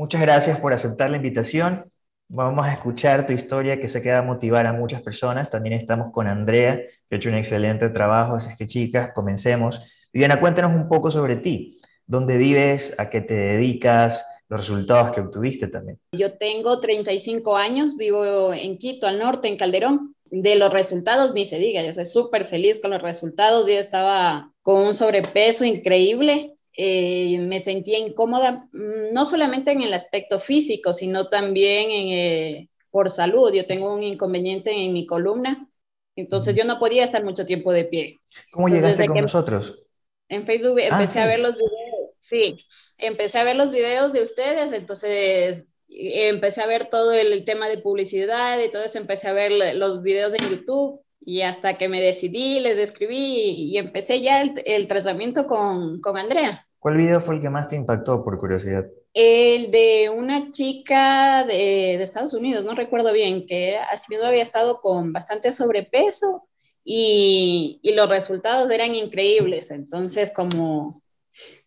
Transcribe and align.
Muchas 0.00 0.22
gracias 0.22 0.58
por 0.58 0.72
aceptar 0.72 1.10
la 1.10 1.18
invitación. 1.18 1.92
Vamos 2.26 2.64
a 2.64 2.72
escuchar 2.72 3.26
tu 3.26 3.34
historia 3.34 3.78
que 3.78 3.86
se 3.86 4.00
queda 4.00 4.22
motivar 4.22 4.66
a 4.66 4.72
muchas 4.72 5.02
personas. 5.02 5.50
También 5.50 5.74
estamos 5.74 6.10
con 6.10 6.26
Andrea, 6.26 6.76
que 7.06 7.14
ha 7.14 7.16
hecho 7.16 7.28
un 7.28 7.34
excelente 7.34 7.86
trabajo. 7.90 8.34
Así 8.34 8.48
que 8.56 8.66
chicas, 8.66 9.10
comencemos. 9.14 9.78
Viviana, 10.10 10.40
cuéntanos 10.40 10.74
un 10.74 10.88
poco 10.88 11.10
sobre 11.10 11.36
ti. 11.36 11.76
¿Dónde 12.06 12.38
vives? 12.38 12.94
¿A 12.96 13.10
qué 13.10 13.20
te 13.20 13.34
dedicas? 13.34 14.24
Los 14.48 14.60
resultados 14.60 15.12
que 15.12 15.20
obtuviste 15.20 15.68
también. 15.68 15.98
Yo 16.12 16.32
tengo 16.38 16.80
35 16.80 17.54
años, 17.58 17.98
vivo 17.98 18.54
en 18.54 18.78
Quito, 18.78 19.06
al 19.06 19.18
norte, 19.18 19.48
en 19.48 19.58
Calderón. 19.58 20.16
De 20.30 20.56
los 20.56 20.72
resultados 20.72 21.34
ni 21.34 21.44
se 21.44 21.58
diga, 21.58 21.82
yo 21.82 21.92
soy 21.92 22.06
súper 22.06 22.46
feliz 22.46 22.80
con 22.80 22.90
los 22.90 23.02
resultados. 23.02 23.66
Yo 23.66 23.74
estaba 23.74 24.50
con 24.62 24.80
un 24.82 24.94
sobrepeso 24.94 25.66
increíble 25.66 26.54
eh, 26.76 27.38
me 27.40 27.58
sentía 27.58 27.98
incómoda, 27.98 28.68
mm, 28.72 29.12
no 29.12 29.24
solamente 29.24 29.72
en 29.72 29.82
el 29.82 29.92
aspecto 29.92 30.38
físico, 30.38 30.92
sino 30.92 31.28
también 31.28 31.90
eh, 31.90 32.68
por 32.90 33.10
salud. 33.10 33.52
Yo 33.52 33.66
tengo 33.66 33.94
un 33.94 34.02
inconveniente 34.02 34.70
en 34.70 34.92
mi 34.92 35.06
columna, 35.06 35.68
entonces 36.16 36.56
yo 36.56 36.64
no 36.64 36.78
podía 36.78 37.04
estar 37.04 37.24
mucho 37.24 37.44
tiempo 37.44 37.72
de 37.72 37.84
pie. 37.84 38.20
¿Cómo 38.52 38.68
llegaste 38.68 39.06
con 39.06 39.20
nosotros? 39.20 39.82
En 40.28 40.44
Facebook 40.44 40.78
ah, 40.80 40.88
empecé 40.88 41.20
a 41.20 41.26
ver 41.26 41.40
los 41.40 41.56
videos, 41.56 42.10
sí, 42.18 42.56
empecé 42.98 43.38
a 43.38 43.44
ver 43.44 43.56
los 43.56 43.72
videos 43.72 44.12
de 44.12 44.22
ustedes, 44.22 44.72
entonces 44.72 45.72
empecé 45.88 46.62
a 46.62 46.66
ver 46.66 46.84
todo 46.88 47.12
el 47.12 47.44
tema 47.44 47.68
de 47.68 47.78
publicidad 47.78 48.60
y 48.60 48.70
todo 48.70 48.84
eso, 48.84 48.98
empecé 48.98 49.26
a 49.26 49.32
ver 49.32 49.50
los 49.74 50.02
videos 50.02 50.34
en 50.34 50.48
YouTube 50.48 51.02
y 51.20 51.42
hasta 51.42 51.76
que 51.76 51.88
me 51.88 52.00
decidí, 52.00 52.60
les 52.60 52.78
escribí 52.78 53.16
y, 53.16 53.78
empecé 53.78 54.20
ya 54.20 54.42
el, 54.42 54.86
tratamiento 54.86 55.46
con, 55.46 56.00
con, 56.00 56.16
Andrea. 56.16 56.66
¿Cuál 56.78 56.96
video 56.96 57.20
fue 57.20 57.36
el 57.36 57.42
que 57.42 57.50
más 57.50 57.68
te 57.68 57.76
impactó 57.76 58.24
por 58.24 58.40
curiosidad? 58.40 58.86
El 59.12 59.70
de 59.70 60.08
una 60.08 60.48
chica 60.48 61.44
de, 61.44 61.96
de 61.98 62.02
Estados 62.02 62.32
Unidos, 62.32 62.64
no 62.64 62.74
recuerdo 62.74 63.12
bien, 63.12 63.44
que 63.46 63.76
así 63.76 64.06
mismo 64.10 64.26
había 64.26 64.42
estado 64.42 64.80
con 64.80 65.12
bastante 65.12 65.52
sobrepeso 65.52 66.48
y, 66.82 67.80
y, 67.82 67.92
los 67.92 68.08
resultados 68.08 68.70
eran 68.70 68.94
increíbles. 68.94 69.70
Entonces, 69.70 70.32
como 70.34 70.94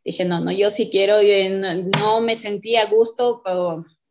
dije, 0.03 0.25
no, 0.25 0.39
no, 0.39 0.51
yo 0.51 0.71
sí 0.71 0.89
quiero, 0.89 1.17
no, 1.57 1.75
no 1.75 2.21
me 2.21 2.35
sentía 2.35 2.83
a 2.83 2.89
gusto 2.89 3.43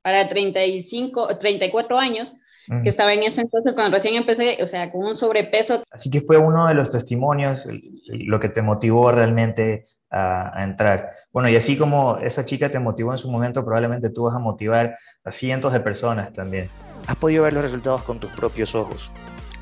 para 0.02 0.28
35, 0.28 1.36
34 1.36 1.98
años 1.98 2.34
que 2.82 2.88
estaba 2.88 3.12
en 3.12 3.22
ese 3.22 3.40
entonces 3.40 3.74
cuando 3.74 3.92
recién 3.92 4.14
empecé, 4.14 4.58
o 4.62 4.66
sea, 4.66 4.90
con 4.90 5.04
un 5.04 5.14
sobrepeso. 5.14 5.82
Así 5.90 6.10
que 6.10 6.20
fue 6.20 6.38
uno 6.38 6.66
de 6.66 6.74
los 6.74 6.90
testimonios 6.90 7.66
lo 8.06 8.40
que 8.40 8.48
te 8.48 8.62
motivó 8.62 9.10
realmente 9.10 9.86
a, 10.10 10.58
a, 10.58 10.64
entrar. 10.64 11.12
Bueno, 11.32 11.48
y 11.48 11.56
así 11.56 11.76
como 11.76 12.18
esa 12.18 12.44
chica 12.44 12.70
te 12.70 12.78
motivó 12.78 13.12
en 13.12 13.18
su 13.18 13.30
momento, 13.30 13.64
probablemente 13.64 14.10
tú 14.10 14.24
vas 14.24 14.34
a 14.34 14.38
motivar 14.38 14.98
a 15.24 15.30
cientos 15.32 15.72
de 15.72 15.80
personas 15.80 16.32
también. 16.32 16.68
Has 17.06 17.16
podido 17.16 17.44
ver 17.44 17.52
los 17.52 17.64
resultados 17.64 18.02
con 18.02 18.20
tus 18.20 18.30
propios 18.30 18.74
ojos. 18.74 19.10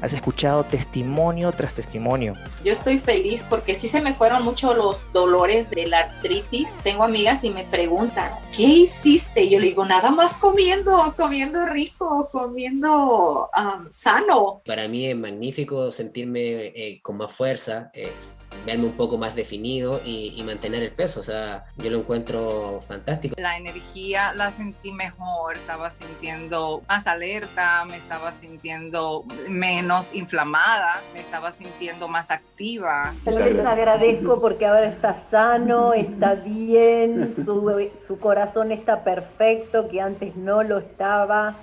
Has 0.01 0.13
escuchado 0.13 0.65
testimonio 0.65 1.53
tras 1.53 1.75
testimonio. 1.75 2.35
Yo 2.65 2.73
estoy 2.73 2.99
feliz 2.99 3.47
porque 3.49 3.75
sí 3.75 3.89
se 3.89 4.01
me 4.01 4.15
fueron 4.15 4.43
mucho 4.43 4.75
los 4.75 5.13
dolores 5.13 5.71
de 5.71 5.87
la 5.87 6.01
artritis. 6.01 6.79
Tengo 6.83 7.05
amigas 7.05 7.45
y 7.45 7.51
me 7.51 7.65
preguntan, 7.65 8.33
¿qué 8.57 8.63
hiciste? 8.63 9.43
Y 9.45 9.51
yo 9.51 9.59
le 9.59 9.67
digo, 9.67 9.85
nada 9.85 10.11
más 10.11 10.37
comiendo, 10.39 11.15
comiendo 11.17 11.67
rico, 11.67 12.29
comiendo 12.33 13.51
sano. 13.91 14.63
Para 14.65 14.89
mí 14.89 15.07
es 15.07 15.17
magnífico 15.17 15.91
sentirme 15.91 16.67
eh, 16.67 17.01
con 17.03 17.19
más 17.19 17.33
fuerza 17.33 17.91
verme 18.67 18.87
un 18.87 18.93
poco 18.93 19.19
más 19.19 19.35
definido 19.35 20.01
y, 20.05 20.41
mantener 20.45 20.83
el 20.83 20.93
peso. 20.93 21.21
O 21.21 21.23
sea, 21.23 21.67
yo 21.77 21.91
lo 21.91 21.99
encuentro 21.99 22.81
fantástico. 22.87 23.35
La 23.39 23.57
energía 23.57 24.33
la 24.35 24.51
sentí 24.51 24.91
mejor, 24.91 25.57
estaba 25.57 25.91
sintiendo 25.91 26.83
más 26.89 27.07
alerta, 27.07 27.85
me 27.85 27.97
estaba 27.97 28.33
sintiendo 28.33 29.25
menos 29.49 30.15
inflamada, 30.15 31.03
me 31.13 31.21
estaba 31.21 31.53
sintiendo 31.53 32.09
más 32.09 32.31
activa. 32.31 33.15
Les 33.27 33.65
agradezco 33.65 34.41
porque 34.41 34.67
ahora 34.67 34.87
está 34.87 35.15
sano, 35.15 35.93
está 35.93 36.35
bien, 36.35 37.35
su, 37.37 37.91
su 38.07 38.19
corazón 38.19 38.73
está 38.73 39.05
perfecto, 39.05 39.89
que 39.89 40.01
antes 40.01 40.35
no 40.37 40.63
lo 40.63 40.79
estaba. 40.79 41.55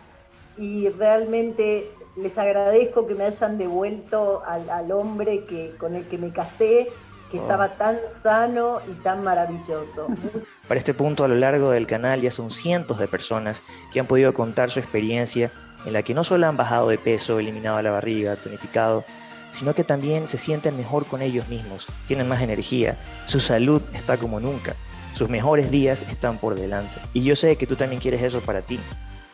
Y 0.58 0.90
realmente 0.90 1.92
les 2.18 2.38
agradezco 2.38 3.06
que 3.06 3.16
me 3.16 3.26
hayan 3.26 3.58
devuelto 3.58 4.44
al, 4.46 4.92
hombre 4.92 5.46
que, 5.46 5.76
con 5.78 5.96
el 5.96 6.06
que 6.06 6.18
me 6.18 6.32
casé, 6.32 6.90
que 7.32 7.38
estaba 7.38 7.66
oh. 7.66 7.78
tan 7.78 7.98
sano 8.24 8.80
y 8.90 8.94
tan 9.04 9.24
maravilloso. 9.24 10.08
Para 10.68 10.80
este 10.80 10.94
punto, 10.94 11.24
a 11.24 11.28
lo 11.28 11.36
largo 11.36 11.72
del 11.72 11.86
canal 11.86 12.22
ya 12.22 12.32
son 12.32 12.52
cientos 12.52 12.98
de 13.00 13.08
personas 13.08 13.62
que 13.92 14.00
han 14.00 14.08
podido 14.08 14.34
contar 14.34 14.72
su 14.72 14.80
experiencia 14.80 15.52
en 15.86 15.94
la 15.94 16.04
que 16.04 16.14
no 16.14 16.24
solo 16.24 16.48
han 16.48 16.58
bajado 16.58 16.90
de 16.90 16.98
peso, 16.98 17.40
eliminado 17.40 17.82
la 17.82 17.92
barriga, 17.92 18.36
tonificado, 18.36 19.04
sino 19.52 19.74
que 19.76 19.84
también 19.84 20.28
se 20.28 20.38
sienten 20.38 20.76
mejor 20.76 21.06
con 21.06 21.22
ellos 21.22 21.48
mismos, 21.48 21.88
tienen 22.08 22.28
más 22.28 22.42
energía, 22.42 22.98
su 23.26 23.40
salud 23.40 23.82
está 23.94 24.18
como 24.18 24.40
nunca, 24.40 24.76
sus 25.14 25.30
mejores 25.30 25.72
días 25.72 26.04
están 26.04 26.40
por 26.40 26.56
delante. 26.56 26.98
Y 27.14 27.24
yo 27.24 27.36
sé 27.36 27.56
que 27.56 27.68
tú 27.68 27.76
también 27.76 28.02
quieres 28.02 28.22
eso 28.24 28.42
para 28.42 28.62
ti 28.62 28.80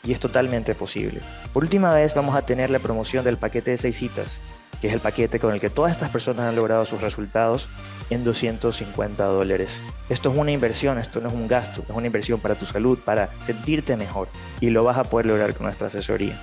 y 0.06 0.12
es 0.12 0.20
totalmente 0.20 0.76
posible. 0.76 1.22
Por 1.54 1.64
última 1.64 1.94
vez 1.94 2.14
vamos 2.14 2.36
a 2.36 2.46
tener 2.46 2.70
la 2.70 2.80
promoción 2.80 3.24
del 3.24 3.38
paquete 3.38 3.72
de 3.72 3.78
seis 3.78 3.98
citas, 3.98 4.42
que 4.82 4.88
es 4.88 4.94
el 4.94 5.00
paquete 5.00 5.40
con 5.40 5.54
el 5.54 5.62
que 5.62 5.70
todas 5.70 5.92
estas 5.92 6.10
personas 6.10 6.50
han 6.50 6.56
logrado 6.56 6.84
sus 6.84 7.02
resultados 7.02 7.70
en 8.10 8.24
250 8.24 9.24
dólares. 9.24 9.82
Esto 10.10 10.32
es 10.32 10.38
una 10.38 10.52
inversión, 10.52 10.98
esto 10.98 11.22
no 11.22 11.30
es 11.30 11.34
un 11.34 11.48
gasto, 11.48 11.84
es 11.88 11.96
una 11.96 12.08
inversión 12.08 12.40
para 12.40 12.56
tu 12.56 12.66
salud, 12.66 13.00
para 13.00 13.30
sentirte 13.42 13.96
mejor 13.96 14.28
y 14.60 14.72
lo 14.72 14.84
vas 14.84 14.98
a 14.98 15.06
poder 15.06 15.26
lograr 15.26 15.54
con 15.54 15.66
nuestra 15.66 15.88
asesoría. 15.88 16.38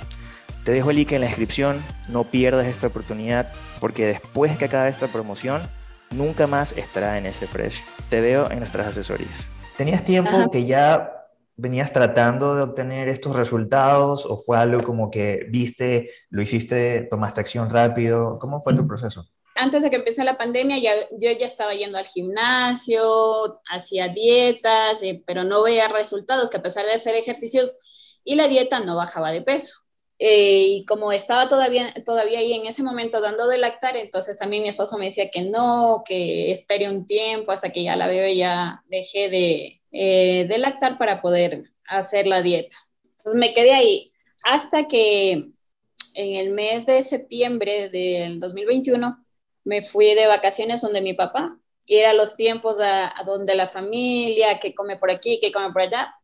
Te 0.65 0.73
dejo 0.73 0.91
el 0.91 0.97
link 0.97 1.13
en 1.13 1.21
la 1.21 1.27
descripción, 1.27 1.83
no 2.09 2.25
pierdas 2.25 2.67
esta 2.67 2.87
oportunidad 2.87 3.53
porque 3.79 4.07
después 4.07 4.57
que 4.57 4.67
acabe 4.67 4.89
esta 4.89 5.09
promoción, 5.09 5.63
nunca 6.11 6.47
más 6.47 6.73
estará 6.73 7.19
en 7.19 7.27
ese 7.27 7.47
precio. 7.47 7.85
Te 8.09 8.21
veo 8.21 8.51
en 8.51 8.59
nuestras 8.59 8.87
asesorías. 8.87 9.49
¿Tenías 9.77 10.05
tiempo 10.05 10.51
que 10.51 10.67
ya 10.67 11.20
venías 11.61 11.93
tratando 11.93 12.55
de 12.55 12.63
obtener 12.63 13.09
estos 13.09 13.37
resultados 13.37 14.27
o 14.27 14.37
fue 14.37 14.57
algo 14.57 14.83
como 14.83 15.11
que 15.11 15.47
viste, 15.51 16.11
lo 16.31 16.43
hiciste, 16.43 17.03
tomaste 17.11 17.41
acción 17.41 17.71
rápido? 17.71 18.39
¿Cómo 18.39 18.61
fue 18.61 18.75
tu 18.75 18.87
proceso? 18.87 19.27
Antes 19.57 19.83
de 19.83 19.91
que 19.91 19.97
empezara 19.97 20.33
la 20.33 20.39
pandemia, 20.39 20.79
ya, 20.79 20.93
yo 21.19 21.31
ya 21.33 21.45
estaba 21.45 21.75
yendo 21.75 21.99
al 21.99 22.07
gimnasio, 22.07 23.61
hacía 23.71 24.09
dietas, 24.09 25.03
eh, 25.03 25.23
pero 25.27 25.45
no 25.45 25.63
veía 25.63 25.89
resultados, 25.89 26.51
que 26.51 26.57
a 26.57 26.63
pesar 26.63 26.87
de 26.87 26.93
hacer 26.93 27.15
ejercicios 27.15 27.77
y 28.25 28.37
la 28.37 28.49
dieta 28.49 28.81
no 28.81 28.97
bajaba 28.97 29.33
de 29.33 29.43
peso. 29.43 29.77
Eh, 30.19 30.67
y 30.69 30.85
como 30.85 31.13
estaba 31.13 31.49
todavía, 31.49 31.93
todavía 32.05 32.39
ahí 32.39 32.53
en 32.53 32.67
ese 32.67 32.83
momento 32.83 33.21
dando 33.21 33.49
de 33.49 33.59
lactar, 33.59 33.97
entonces 33.97 34.39
también 34.39 34.63
mi 34.63 34.69
esposo 34.69 34.99
me 34.99 35.07
decía 35.07 35.31
que 35.31 35.43
no, 35.43 36.03
que 36.05 36.51
espere 36.51 36.89
un 36.89 37.07
tiempo 37.07 37.53
hasta 37.53 37.71
que 37.71 37.83
ya 37.83 37.97
la 37.97 38.07
bebé 38.07 38.37
ya 38.37 38.83
dejé 38.89 39.31
de, 39.31 39.80
eh, 39.93 40.47
de 40.49 40.59
lactar 40.59 40.99
para 40.99 41.21
poder 41.21 41.65
hacer 41.87 42.27
la 42.27 42.43
dieta. 42.43 42.77
Entonces 43.05 43.35
me 43.35 43.53
quedé 43.53 43.73
ahí 43.73 44.13
hasta 44.45 44.89
que 44.89 45.33
en 45.33 46.35
el 46.37 46.51
mes 46.51 46.87
de 46.87 47.03
septiembre 47.03 47.89
del 47.89 48.41
2021 48.41 49.25
me 49.65 49.83
fui 49.83 50.15
de 50.15 50.27
vacaciones 50.27 50.81
donde 50.81 51.03
mi 51.03 51.15
papá 51.15 51.59
y 51.87 51.97
era 51.97 52.13
los 52.13 52.37
tiempos 52.37 52.79
a, 52.81 53.13
donde 53.27 53.55
la 53.57 53.69
familia, 53.69 54.59
que 54.59 54.75
come 54.75 54.97
por 54.97 55.11
aquí, 55.11 55.39
que 55.41 55.53
come 55.53 55.73
por 55.73 55.83
allá, 55.83 56.15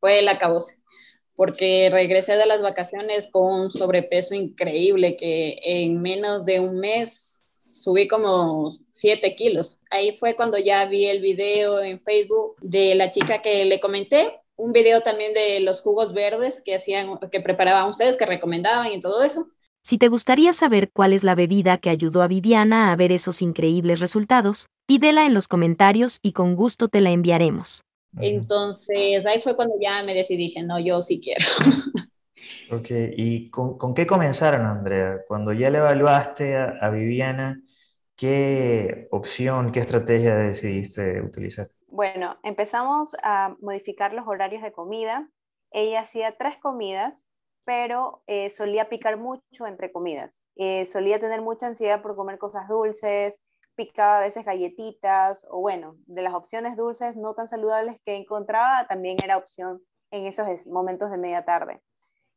fue 0.00 0.20
el 0.20 0.28
acabose 0.28 0.84
porque 1.36 1.88
regresé 1.90 2.36
de 2.36 2.46
las 2.46 2.62
vacaciones 2.62 3.28
con 3.30 3.62
un 3.62 3.70
sobrepeso 3.70 4.34
increíble 4.34 5.16
que 5.16 5.58
en 5.64 6.00
menos 6.00 6.44
de 6.44 6.60
un 6.60 6.78
mes 6.78 7.43
subí 7.74 8.06
como 8.08 8.70
7 8.92 9.34
kilos. 9.34 9.80
Ahí 9.90 10.16
fue 10.16 10.36
cuando 10.36 10.58
ya 10.58 10.86
vi 10.86 11.06
el 11.06 11.20
video 11.20 11.82
en 11.82 11.98
Facebook 11.98 12.56
de 12.62 12.94
la 12.94 13.10
chica 13.10 13.42
que 13.42 13.64
le 13.64 13.80
comenté, 13.80 14.40
un 14.56 14.72
video 14.72 15.00
también 15.00 15.34
de 15.34 15.60
los 15.60 15.80
jugos 15.80 16.12
verdes 16.12 16.62
que 16.64 16.76
hacían, 16.76 17.18
que 17.32 17.40
preparaban 17.40 17.88
ustedes, 17.88 18.16
que 18.16 18.26
recomendaban 18.26 18.92
y 18.92 19.00
todo 19.00 19.22
eso. 19.24 19.48
Si 19.82 19.98
te 19.98 20.08
gustaría 20.08 20.52
saber 20.52 20.90
cuál 20.92 21.12
es 21.12 21.24
la 21.24 21.34
bebida 21.34 21.76
que 21.78 21.90
ayudó 21.90 22.22
a 22.22 22.28
Viviana 22.28 22.92
a 22.92 22.96
ver 22.96 23.12
esos 23.12 23.42
increíbles 23.42 24.00
resultados, 24.00 24.68
pídela 24.86 25.26
en 25.26 25.34
los 25.34 25.48
comentarios 25.48 26.20
y 26.22 26.32
con 26.32 26.54
gusto 26.54 26.88
te 26.88 27.00
la 27.00 27.10
enviaremos. 27.10 27.82
Entonces 28.18 29.26
ahí 29.26 29.40
fue 29.40 29.56
cuando 29.56 29.74
ya 29.82 30.02
me 30.04 30.14
decidí, 30.14 30.44
dije, 30.44 30.62
no, 30.62 30.78
yo 30.78 31.00
sí 31.00 31.20
quiero. 31.20 31.44
Ok, 32.70 32.88
¿y 33.16 33.48
con, 33.50 33.94
qué 33.94 34.06
comenzaron, 34.06 34.66
Andrea? 34.66 35.20
Cuando 35.26 35.52
ya 35.52 35.70
le 35.70 35.78
evaluaste 35.78 36.56
a 36.56 36.90
Viviana, 36.90 37.60
¿Qué 38.16 39.08
opción, 39.10 39.72
qué 39.72 39.80
estrategia 39.80 40.36
decidiste 40.36 41.20
utilizar? 41.20 41.68
Bueno, 41.88 42.38
empezamos 42.42 43.16
a 43.22 43.56
modificar 43.60 44.12
los 44.12 44.26
horarios 44.26 44.62
de 44.62 44.72
comida. 44.72 45.28
Ella 45.70 46.00
hacía 46.00 46.36
tres 46.36 46.58
comidas, 46.58 47.26
pero 47.64 48.22
eh, 48.26 48.50
solía 48.50 48.88
picar 48.88 49.16
mucho 49.16 49.66
entre 49.66 49.90
comidas. 49.90 50.42
Eh, 50.56 50.86
solía 50.86 51.18
tener 51.18 51.42
mucha 51.42 51.66
ansiedad 51.66 52.02
por 52.02 52.14
comer 52.14 52.38
cosas 52.38 52.68
dulces, 52.68 53.36
picaba 53.74 54.18
a 54.18 54.20
veces 54.20 54.44
galletitas 54.44 55.46
o 55.50 55.60
bueno, 55.60 55.96
de 56.06 56.22
las 56.22 56.34
opciones 56.34 56.76
dulces 56.76 57.16
no 57.16 57.34
tan 57.34 57.48
saludables 57.48 57.98
que 58.04 58.16
encontraba, 58.16 58.86
también 58.86 59.16
era 59.24 59.36
opción 59.36 59.82
en 60.10 60.26
esos 60.26 60.66
momentos 60.68 61.10
de 61.10 61.18
media 61.18 61.44
tarde. 61.44 61.82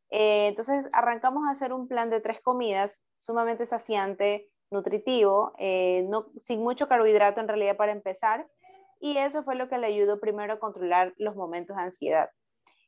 Eh, 0.10 0.48
entonces 0.48 0.86
arrancamos 0.94 1.44
a 1.48 1.52
hacer 1.52 1.74
un 1.74 1.88
plan 1.88 2.10
de 2.10 2.22
tres 2.22 2.42
comidas 2.42 3.04
sumamente 3.18 3.66
saciante, 3.66 4.50
nutritivo, 4.72 5.54
eh, 5.58 6.06
no, 6.10 6.28
sin 6.42 6.62
mucho 6.62 6.88
carbohidrato 6.88 7.40
en 7.40 7.48
realidad 7.48 7.78
para 7.78 7.92
empezar, 7.92 8.48
y 9.00 9.18
eso 9.18 9.44
fue 9.44 9.56
lo 9.56 9.70
que 9.70 9.78
le 9.78 9.88
ayudó 9.88 10.20
primero 10.20 10.54
a 10.54 10.60
controlar 10.60 11.14
los 11.18 11.36
momentos 11.36 11.78
de 11.78 11.84
ansiedad. 11.84 12.30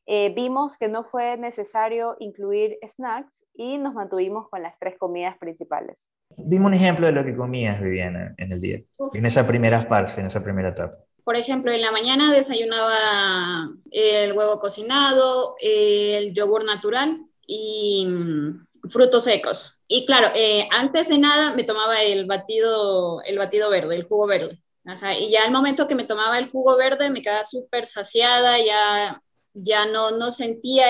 Eh, 0.06 0.34
vimos 0.36 0.76
que 0.76 0.88
no 0.88 1.04
fue 1.04 1.38
necesario 1.38 2.16
incluir 2.20 2.80
snacks 2.88 3.46
y 3.54 3.78
nos 3.78 3.94
mantuvimos 3.94 4.50
con 4.50 4.64
las 4.64 4.78
tres 4.80 4.98
comidas 4.98 5.38
principales. 5.38 6.10
Dime 6.36 6.66
un 6.66 6.74
ejemplo 6.74 7.06
de 7.06 7.14
lo 7.14 7.24
que 7.24 7.36
comías, 7.36 7.80
Viviana, 7.80 8.34
en 8.38 8.52
el 8.52 8.60
día, 8.60 8.80
en 9.14 9.26
esa 9.26 9.46
primera 9.46 9.80
fase, 9.82 10.22
en 10.22 10.28
esa 10.28 10.44
primera 10.44 10.70
etapa. 10.70 10.96
Por 11.24 11.36
ejemplo, 11.36 11.72
en 11.72 11.82
la 11.82 11.92
mañana 11.92 12.32
desayunaba 12.34 13.70
el 13.92 14.34
huevo 14.34 14.60
cocinado, 14.60 15.56
el 15.60 16.34
yogur 16.34 16.66
natural 16.66 17.16
y 17.46 18.08
mm, 18.08 18.68
frutos 18.90 19.24
secos. 19.24 19.82
Y 19.88 20.06
claro, 20.06 20.28
eh, 20.36 20.68
antes 20.72 21.10
de 21.10 21.18
nada 21.18 21.54
me 21.56 21.64
tomaba 21.64 22.02
el 22.04 22.26
batido, 22.26 23.22
el 23.24 23.38
batido 23.38 23.70
verde, 23.70 23.96
el 23.96 24.04
jugo 24.04 24.28
verde. 24.28 24.58
y 25.20 25.30
ya 25.30 25.44
al 25.46 25.52
momento 25.52 25.88
que 25.88 25.96
me 25.96 26.04
tomaba 26.04 26.40
el 26.40 26.50
jugo 26.50 26.76
verde 26.76 27.10
me 27.10 27.22
quedaba 27.22 27.44
súper 27.44 27.86
saciada, 27.86 28.58
ya 28.60 29.22
ya 29.54 29.86
no, 29.88 30.12
no 30.12 30.32
sentía 30.32 30.88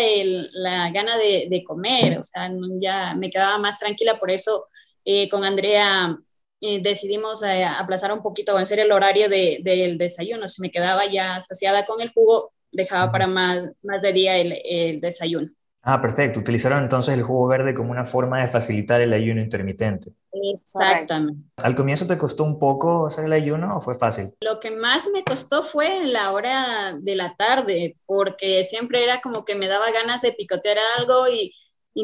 la 0.51 0.91
gana 0.91 1.17
de, 1.17 1.63
comer, 1.65 2.19
o 2.19 2.23
sea, 2.23 2.51
ya 2.79 3.15
me 3.15 3.29
quedaba 3.29 3.57
más 3.57 3.79
tranquila, 3.79 4.19
por 4.19 4.31
eso 4.31 4.65
eh, 5.05 5.29
con 5.29 5.43
Andrea 5.43 6.17
eh, 6.61 6.81
decidimos 6.81 7.43
aplazar 7.43 8.11
un 8.13 8.21
poquito, 8.21 8.55
vencer 8.55 8.79
el 8.79 8.91
horario 8.91 9.29
del 9.29 9.97
desayuno, 9.97 10.47
si 10.47 10.61
me 10.61 10.71
quedaba 10.71 11.05
ya 11.05 11.41
saciada 11.41 11.85
con 11.85 12.01
el 12.01 12.11
jugo, 12.11 12.53
dejaba 12.71 13.11
para 13.11 13.27
más, 13.27 13.71
más 13.81 14.01
de 14.01 14.13
día 14.13 14.37
el 14.37 14.99
desayuno. 15.01 15.47
Ah, 15.81 16.01
perfecto. 16.01 16.39
Utilizaron 16.39 16.83
entonces 16.83 17.13
el 17.13 17.23
jugo 17.23 17.47
verde 17.47 17.73
como 17.73 17.91
una 17.91 18.05
forma 18.05 18.41
de 18.41 18.49
facilitar 18.49 18.99
el 19.01 19.13
ayuno 19.13 19.41
intermitente. 19.41 20.13
Exactamente. 20.31 21.49
¿Al 21.57 21.75
comienzo 21.75 22.05
te 22.05 22.17
costó 22.17 22.43
un 22.43 22.59
poco 22.59 23.07
hacer 23.07 23.25
el 23.25 23.33
ayuno 23.33 23.77
o 23.77 23.81
fue 23.81 23.95
fácil? 23.95 24.33
Lo 24.41 24.59
que 24.59 24.71
más 24.71 25.07
me 25.13 25.23
costó 25.23 25.63
fue 25.63 26.05
la 26.05 26.31
hora 26.31 26.93
de 26.99 27.15
la 27.15 27.35
tarde, 27.35 27.97
porque 28.05 28.63
siempre 28.63 29.03
era 29.03 29.21
como 29.21 29.45
que 29.45 29.55
me 29.55 29.67
daba 29.67 29.91
ganas 29.91 30.21
de 30.21 30.33
picotear 30.33 30.77
algo 30.97 31.27
y, 31.27 31.53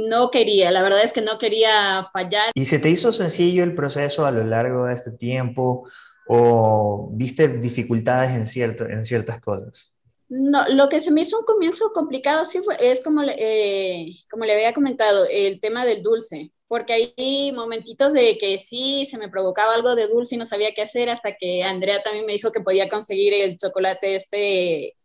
no 0.10 0.30
quería, 0.30 0.72
la 0.72 0.84
verdad 0.84 1.04
es 1.04 1.14
que 1.14 1.22
no 1.22 1.38
quería 1.38 2.06
fallar. 2.12 2.52
¿Y 2.54 2.66
se 2.66 2.80
te 2.80 2.90
hizo 2.90 3.14
sencillo 3.14 3.64
el 3.64 3.76
proceso 3.76 4.26
a 4.26 4.32
lo 4.32 4.44
largo 4.44 4.86
de 4.86 4.94
este 4.94 5.12
tiempo 5.12 5.88
o 6.28 7.12
viste 7.14 7.48
dificultades 7.48 8.32
en, 8.32 8.48
cierto, 8.48 8.86
en 8.90 9.06
ciertas 9.06 9.40
cosas? 9.40 9.95
No, 10.28 10.60
lo 10.70 10.90
que 10.90 11.00
se 11.00 11.12
me 11.12 11.22
hizo 11.22 11.38
un 11.38 11.46
comienzo 11.46 11.92
complicado 11.94 12.46
sí 12.46 12.60
fue, 12.64 12.76
es 12.80 13.04
como, 13.04 13.22
eh, 13.24 14.08
como 14.30 14.46
le 14.46 14.54
había 14.54 14.74
comentado, 14.74 15.26
el 15.30 15.60
tema 15.60 15.86
del 15.86 16.02
dulce, 16.02 16.52
porque 16.68 17.14
hay 17.18 17.52
momentitos 17.52 18.14
de 18.14 18.38
que 18.40 18.58
sí 18.58 19.06
se 19.06 19.20
me 19.20 19.30
provocaba 19.30 19.76
algo 19.76 19.96
de 19.96 20.08
dulce 20.08 20.36
y 20.36 20.38
no 20.38 20.46
sabía 20.46 20.74
qué 20.74 20.82
hacer 20.82 21.10
hasta 21.10 21.36
que 21.36 21.64
Andrea 21.64 22.02
también 22.02 22.26
me 22.26 22.34
dijo 22.34 22.52
que 22.52 22.62
podía 22.62 22.90
conseguir 22.90 23.34
el 23.34 23.58
chocolate 23.58 24.16
este 24.16 24.98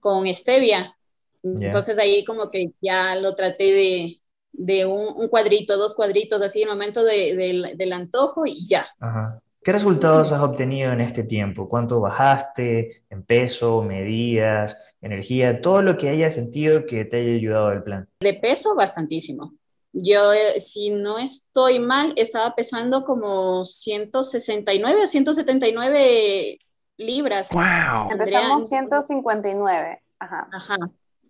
con 0.00 0.26
stevia. 0.34 0.96
Entonces 1.42 1.98
ahí 1.98 2.24
como 2.24 2.50
que 2.50 2.72
ya 2.80 3.14
lo 3.14 3.36
traté 3.36 4.18
de, 4.52 4.86
un, 4.86 5.28
cuadrito, 5.28 5.76
dos 5.76 5.94
cuadritos, 5.94 6.42
así 6.42 6.62
el 6.62 6.68
momento 6.68 7.04
del 7.04 7.92
antojo 7.92 8.46
y 8.46 8.66
ya. 8.66 8.86
Ajá. 8.98 9.40
¿Qué 9.66 9.72
resultados 9.72 10.32
has 10.32 10.40
obtenido 10.40 10.92
en 10.92 11.00
este 11.00 11.24
tiempo? 11.24 11.68
¿Cuánto 11.68 11.98
bajaste 11.98 13.02
en 13.10 13.24
peso, 13.24 13.82
medidas, 13.82 14.76
energía, 15.00 15.60
todo 15.60 15.82
lo 15.82 15.98
que 15.98 16.08
haya 16.08 16.30
sentido 16.30 16.86
que 16.86 17.04
te 17.04 17.16
haya 17.16 17.34
ayudado 17.34 17.72
el 17.72 17.82
plan? 17.82 18.08
De 18.20 18.34
peso, 18.34 18.76
bastantísimo. 18.76 19.54
Yo, 19.92 20.32
eh, 20.32 20.60
si 20.60 20.90
no 20.90 21.18
estoy 21.18 21.80
mal, 21.80 22.12
estaba 22.14 22.54
pesando 22.54 23.04
como 23.04 23.64
169 23.64 25.02
o 25.02 25.08
179 25.08 26.60
libras. 26.98 27.48
¡Wow! 27.50 28.12
Empezamos 28.12 28.68
159. 28.68 30.00
Ajá. 30.20 30.48
Ajá. 30.52 30.76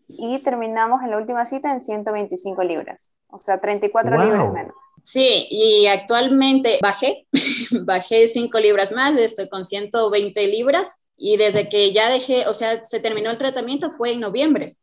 Y 0.08 0.40
terminamos 0.40 1.02
en 1.02 1.10
la 1.10 1.16
última 1.16 1.46
cita 1.46 1.72
en 1.72 1.82
125 1.82 2.62
libras. 2.64 3.10
O 3.28 3.38
sea, 3.38 3.58
34 3.60 4.22
libras 4.22 4.52
menos. 4.52 4.74
Sí, 5.02 5.46
y 5.50 5.86
actualmente 5.86 6.78
bajé, 6.82 7.26
bajé 7.84 8.26
5 8.26 8.58
libras 8.60 8.92
más, 8.92 9.18
estoy 9.18 9.48
con 9.48 9.64
120 9.64 10.46
libras 10.48 11.04
y 11.16 11.36
desde 11.36 11.68
que 11.68 11.92
ya 11.92 12.10
dejé, 12.10 12.46
o 12.46 12.54
sea, 12.54 12.82
se 12.82 13.00
terminó 13.00 13.30
el 13.30 13.38
tratamiento 13.38 13.90
fue 13.90 14.12
en 14.12 14.20
noviembre. 14.20 14.76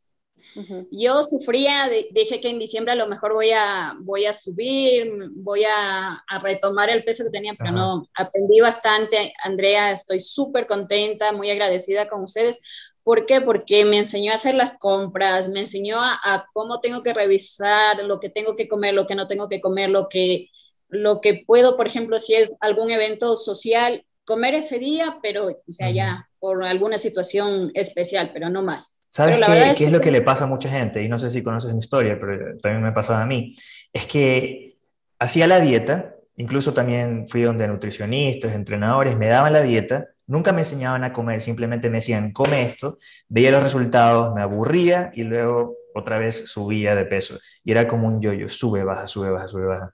Yo 0.91 1.24
sufría, 1.24 1.89
dije 2.12 2.39
que 2.39 2.50
en 2.50 2.59
diciembre 2.59 2.91
a 2.94 2.95
lo 2.95 3.07
mejor 3.07 3.33
voy 3.33 3.50
a, 3.51 3.95
voy 4.01 4.25
a 4.25 4.33
subir, 4.33 5.12
voy 5.38 5.63
a, 5.63 6.24
retomar 6.44 6.91
el 6.91 7.03
peso 7.03 7.24
que 7.24 7.31
tenía, 7.31 7.56
pero 7.57 7.71
no, 7.71 8.07
aprendí 8.15 8.59
bastante. 8.59 9.33
Andrea, 9.44 9.91
estoy 9.91 10.19
súper 10.19 10.68
contenta, 10.68 11.31
muy 11.31 11.50
agradecida 11.50 12.07
con 12.07 12.24
ustedes, 12.24 12.59
¿Por 13.03 13.25
qué? 13.25 13.41
Porque 13.41 13.83
me 13.83 13.97
enseñó 13.97 14.31
a 14.31 14.35
hacer 14.35 14.56
las 14.56 14.80
compras, 14.80 15.50
me 15.50 15.59
enseñó 15.59 15.97
a, 16.01 16.47
cómo 16.53 16.80
tengo 16.80 17.03
que 17.03 17.13
revisar 17.13 18.01
lo 18.03 18.19
que 18.19 18.30
tengo 18.30 18.56
que 18.56 18.69
comer, 18.69 18.94
lo 18.94 19.06
que 19.06 19.15
no 19.15 19.27
tengo 19.27 19.50
que 19.50 19.59
comer, 19.59 19.89
lo 19.89 20.07
que, 20.07 20.50
lo 20.94 21.22
que 21.22 21.44
puedo, 21.45 21.75
por 21.78 21.88
ejemplo, 21.88 22.19
si 22.19 22.36
es 22.36 22.54
algún 22.60 22.92
evento 22.92 23.36
social, 23.36 24.06
comer 24.25 24.54
ese 24.56 24.80
día, 24.80 25.18
pero, 25.22 25.48
o 25.48 25.72
sea, 25.72 25.92
ya 25.92 26.30
por 26.40 26.63
alguna 26.63 26.98
situación 26.98 27.72
especial, 27.74 28.31
pero 28.34 28.50
no 28.50 28.62
más. 28.62 29.07
¿Sabes 29.10 29.40
qué, 29.45 29.62
es, 29.62 29.81
es 29.81 29.92
lo 29.92 30.01
que 30.01 30.12
le 30.12 30.22
pasa 30.22 30.45
a 30.45 30.48
mucha 30.48 30.69
gente? 30.69 31.04
Y 31.04 31.10
no 31.10 31.19
sé 31.19 31.30
si 31.30 31.44
conoces 31.44 31.72
mi 31.74 31.80
historia, 31.80 32.18
pero 32.19 32.57
también 32.57 32.84
me 32.84 32.92
pasaba 32.92 33.22
a 33.22 33.25
mí. 33.25 33.56
Es 33.92 34.06
que 34.07 34.78
hacía 35.19 35.48
la 35.48 35.60
dieta, 35.60 36.16
incluso 36.36 36.74
también 36.74 37.28
fui 37.28 37.44
donde 37.44 37.68
nutricionistas, 37.68 38.54
entrenadores, 38.54 39.16
me 39.16 39.28
daban 39.28 39.54
la 39.54 39.62
dieta, 39.62 40.13
Nunca 40.25 40.54
me 40.54 40.62
enseñaban 40.62 41.04
a 41.04 41.12
comer, 41.12 41.42
simplemente 41.42 41.90
me 41.90 41.98
decían, 41.98 42.31
come 42.31 42.66
esto, 42.66 42.98
veía 43.28 43.51
los 43.51 43.62
resultados, 43.62 44.34
me 44.34 44.42
aburría 44.42 45.12
y 45.13 45.24
luego 45.24 45.75
otra 45.94 46.18
vez 46.18 46.50
subía 46.50 46.95
de 46.95 47.06
peso. 47.06 47.38
Y 47.63 47.72
era 47.72 47.88
como 47.88 48.07
un 48.07 48.22
yoyo, 48.22 48.48
sube, 48.48 48.84
baja, 48.84 49.06
sube, 49.06 49.30
baja, 49.31 49.48
sube, 49.48 49.66
baja. 49.66 49.94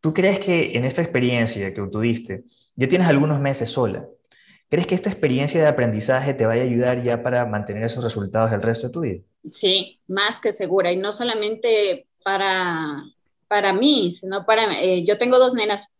¿Tú 0.00 0.14
crees 0.14 0.38
que 0.38 0.76
en 0.76 0.84
esta 0.84 1.02
experiencia 1.02 1.74
que 1.74 1.82
tuviste, 1.82 2.44
ya 2.76 2.88
tienes 2.88 3.08
algunos 3.08 3.40
meses 3.40 3.70
sola, 3.70 4.06
¿crees 4.68 4.86
que 4.86 4.94
esta 4.94 5.10
experiencia 5.10 5.60
de 5.60 5.66
aprendizaje 5.66 6.34
te 6.34 6.46
vaya 6.46 6.62
a 6.62 6.66
ayudar 6.66 7.02
ya 7.02 7.22
para 7.22 7.44
mantener 7.46 7.84
esos 7.84 8.04
resultados 8.04 8.52
el 8.52 8.62
resto 8.62 8.86
de 8.86 8.92
tu 8.92 9.00
vida? 9.00 9.20
Sí, 9.44 9.98
más 10.06 10.40
que 10.40 10.52
segura. 10.52 10.92
Y 10.92 10.96
no 10.96 11.12
solamente 11.12 12.06
para, 12.22 13.02
para 13.48 13.72
mí, 13.72 14.12
sino 14.12 14.46
para... 14.46 14.80
Eh, 14.80 15.02
yo 15.04 15.18
tengo 15.18 15.38
dos 15.38 15.54
nenas 15.54 15.92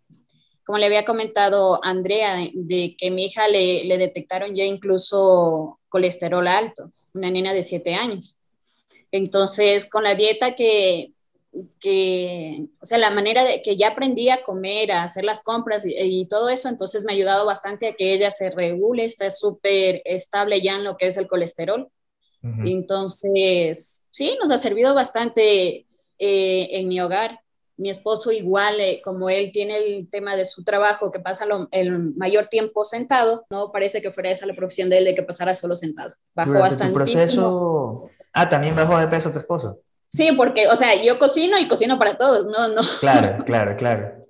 como 0.69 0.76
le 0.76 0.85
había 0.85 1.07
comentado 1.07 1.81
Andrea, 1.83 2.47
de 2.52 2.95
que 2.99 3.11
mi 3.11 3.25
hija 3.25 3.49
le, 3.49 3.85
le 3.85 3.97
detectaron 3.97 4.55
ya 4.55 4.64
incluso 4.64 5.81
colesterol 5.88 6.47
alto, 6.47 6.93
una 7.14 7.31
nena 7.31 7.55
de 7.55 7.62
7 7.62 7.95
años. 7.95 8.38
Entonces, 9.11 9.88
con 9.88 10.05
la 10.05 10.14
dieta 10.14 10.55
que, 10.55 11.12
que, 11.81 12.67
o 12.81 12.87
sea, 12.87 12.99
la 12.99 13.11
manera 13.11 13.45
de 13.45 13.62
que 13.62 13.77
ya 13.77 13.88
aprendí 13.88 14.31
a 14.31 14.43
comer, 14.43 14.93
a 14.93 15.03
hacer 15.03 15.25
las 15.25 15.43
compras 15.43 15.85
y, 15.87 16.27
todo 16.27 16.49
eso, 16.49 16.69
entonces 16.69 17.05
me 17.05 17.12
ha 17.12 17.17
ayudado 17.17 17.47
bastante 17.47 17.88
a 17.88 17.95
que 17.95 18.12
ella 18.15 18.31
se 18.31 18.50
regule, 18.50 19.05
está 19.05 19.31
súper 19.31 20.03
estable 20.05 20.61
ya 20.61 20.77
en 20.77 20.85
lo 20.85 20.97
que 20.97 21.07
es 21.07 21.17
el 21.17 21.29
colesterol. 21.29 21.88
Entonces, 22.65 24.07
sí, 24.11 24.38
nos 24.41 24.50
ha 24.50 24.59
servido 24.59 24.95
bastante 24.95 25.87
eh, 26.19 26.69
en 26.71 26.88
mi 26.88 27.00
hogar 27.00 27.41
mi 27.79 27.91
esposo 27.91 28.33
igual, 28.33 28.81
eh, 28.81 29.00
como 29.03 29.31
él 29.31 29.50
tiene 29.53 29.79
el 29.79 30.11
tema 30.11 30.37
de 30.37 30.45
su 30.45 30.65
trabajo, 30.65 31.12
que 31.12 31.21
pasa 31.21 31.47
el 31.71 32.15
mayor 32.17 32.47
tiempo 32.47 32.85
sentado, 32.85 33.47
no 33.50 33.71
parece 33.73 34.03
que 34.03 34.11
fuera 34.11 34.31
esa 34.31 34.47
la 34.47 34.55
profesión 34.55 34.91
de 34.91 34.99
él 34.99 35.05
de 35.05 35.15
que 35.15 35.23
pasara 35.23 35.55
solo 35.55 35.77
sentado. 35.77 36.12
Bajó 36.35 36.55
bastante. 36.55 36.93
proceso... 36.93 38.11
Ah, 38.35 38.49
también 38.49 38.77
bajó 38.77 38.99
de 38.99 39.07
peso 39.07 39.33
tu 39.33 39.38
esposo. 39.38 39.81
Sí, 40.09 40.33
porque, 40.37 40.67
o 40.69 40.75
sea, 40.75 41.00
yo 41.03 41.19
cocino 41.19 41.59
y 41.59 41.69
cocino 41.69 41.99
para 41.99 42.17
todos, 42.17 42.47
no, 42.47 42.69
no. 42.69 42.81
Claro, 43.00 43.45
claro, 43.45 43.77
claro. 43.77 44.27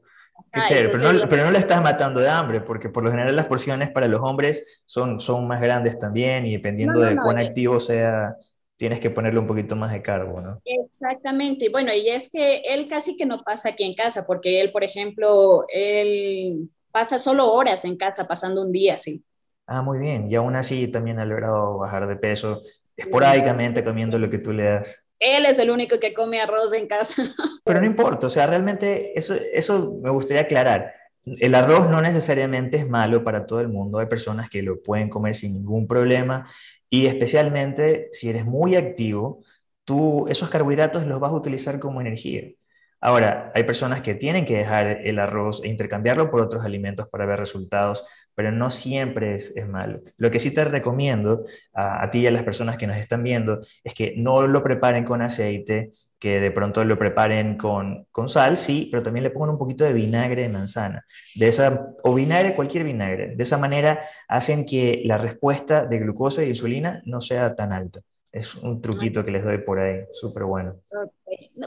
Qué 0.52 0.60
chévere, 0.66 0.88
pero 0.88 1.12
no, 1.12 1.28
pero 1.28 1.44
no, 1.44 1.50
le 1.50 1.58
estás 1.58 1.82
matando 1.82 2.20
de 2.20 2.28
hambre, 2.28 2.60
porque 2.60 2.88
por 2.88 3.04
lo 3.04 3.10
general 3.10 3.36
las 3.36 3.46
porciones 3.46 3.90
para 3.90 4.08
los 4.08 4.20
hombres 4.22 4.82
son, 4.86 5.20
son 5.20 5.46
más 5.46 5.60
grandes 5.60 5.98
también 5.98 6.46
y 6.46 6.52
dependiendo 6.52 7.00
de 7.00 7.16
cuán 7.16 7.38
activo 7.38 7.78
sea 7.80 8.34
tienes 8.78 9.00
que 9.00 9.10
ponerle 9.10 9.40
un 9.40 9.46
poquito 9.46 9.76
más 9.76 9.92
de 9.92 10.00
cargo, 10.00 10.40
¿no? 10.40 10.62
Exactamente. 10.64 11.68
Bueno, 11.68 11.92
y 11.92 12.08
es 12.08 12.30
que 12.30 12.62
él 12.64 12.86
casi 12.88 13.16
que 13.16 13.26
no 13.26 13.38
pasa 13.38 13.70
aquí 13.70 13.84
en 13.84 13.94
casa, 13.94 14.24
porque 14.24 14.60
él, 14.60 14.70
por 14.72 14.84
ejemplo, 14.84 15.64
él 15.68 16.70
pasa 16.92 17.18
solo 17.18 17.52
horas 17.52 17.84
en 17.84 17.96
casa, 17.96 18.26
pasando 18.26 18.62
un 18.62 18.72
día, 18.72 18.96
sí. 18.96 19.20
Ah, 19.66 19.82
muy 19.82 19.98
bien. 19.98 20.30
Y 20.30 20.36
aún 20.36 20.54
así 20.54 20.88
también 20.88 21.18
ha 21.18 21.24
logrado 21.24 21.76
bajar 21.78 22.06
de 22.06 22.16
peso, 22.16 22.62
esporádicamente 22.96 23.84
comiendo 23.84 24.18
lo 24.18 24.30
que 24.30 24.38
tú 24.38 24.52
le 24.52 24.62
das. 24.62 25.04
Él 25.20 25.46
es 25.46 25.58
el 25.58 25.70
único 25.70 25.98
que 25.98 26.14
come 26.14 26.40
arroz 26.40 26.72
en 26.72 26.86
casa. 26.86 27.22
Pero 27.64 27.80
no 27.80 27.86
importa, 27.86 28.26
o 28.26 28.30
sea, 28.30 28.46
realmente 28.46 29.18
eso, 29.18 29.34
eso 29.34 29.98
me 30.02 30.10
gustaría 30.10 30.42
aclarar. 30.42 30.94
El 31.24 31.54
arroz 31.54 31.90
no 31.90 32.00
necesariamente 32.00 32.78
es 32.78 32.88
malo 32.88 33.22
para 33.22 33.46
todo 33.46 33.60
el 33.60 33.68
mundo. 33.68 33.98
Hay 33.98 34.06
personas 34.06 34.48
que 34.48 34.62
lo 34.62 34.82
pueden 34.82 35.10
comer 35.10 35.34
sin 35.34 35.54
ningún 35.54 35.86
problema 35.86 36.48
y 36.88 37.06
especialmente 37.06 38.08
si 38.12 38.28
eres 38.30 38.46
muy 38.46 38.76
activo, 38.76 39.44
tú 39.84 40.26
esos 40.28 40.48
carbohidratos 40.48 41.06
los 41.06 41.20
vas 41.20 41.32
a 41.32 41.36
utilizar 41.36 41.78
como 41.78 42.00
energía. 42.00 42.50
Ahora, 43.00 43.52
hay 43.54 43.62
personas 43.62 44.02
que 44.02 44.14
tienen 44.14 44.44
que 44.44 44.56
dejar 44.56 44.86
el 45.04 45.18
arroz 45.20 45.60
e 45.62 45.68
intercambiarlo 45.68 46.30
por 46.30 46.40
otros 46.40 46.64
alimentos 46.64 47.08
para 47.08 47.26
ver 47.26 47.38
resultados, 47.38 48.04
pero 48.34 48.50
no 48.50 48.70
siempre 48.70 49.34
es, 49.36 49.54
malo. 49.68 50.00
Lo 50.16 50.30
que 50.30 50.40
sí 50.40 50.52
te 50.52 50.64
recomiendo 50.64 51.44
a, 51.72 52.08
ti 52.10 52.20
y 52.20 52.26
a 52.26 52.32
las 52.32 52.42
personas 52.42 52.76
que 52.76 52.86
nos 52.86 52.96
están 52.96 53.22
viendo 53.22 53.60
es 53.84 53.94
que 53.94 54.14
no 54.16 54.46
lo 54.46 54.62
preparen 54.64 55.04
con 55.04 55.22
aceite, 55.22 55.92
que 56.18 56.40
de 56.40 56.50
pronto 56.50 56.84
lo 56.84 56.98
preparen 56.98 57.56
con, 57.56 58.06
con 58.10 58.28
sal, 58.28 58.56
sí, 58.56 58.88
pero 58.90 59.02
también 59.02 59.22
le 59.22 59.30
pongan 59.30 59.50
un 59.50 59.58
poquito 59.58 59.84
de 59.84 59.92
vinagre 59.92 60.42
de 60.42 60.48
manzana, 60.48 61.04
de 61.36 61.46
esa, 61.46 61.94
o 62.02 62.14
vinagre, 62.14 62.56
cualquier 62.56 62.82
vinagre. 62.82 63.36
De 63.36 63.42
esa 63.44 63.58
manera 63.58 64.00
hacen 64.26 64.66
que 64.66 65.02
la 65.04 65.18
respuesta 65.18 65.86
de 65.86 65.98
glucosa 65.98 66.42
y 66.42 66.48
insulina 66.48 67.00
no 67.04 67.20
sea 67.20 67.54
tan 67.54 67.72
alta. 67.72 68.00
Es 68.32 68.54
un 68.56 68.80
truquito 68.80 69.24
que 69.24 69.30
les 69.30 69.44
doy 69.44 69.58
por 69.58 69.78
ahí, 69.78 70.00
súper 70.10 70.44
bueno. 70.44 70.76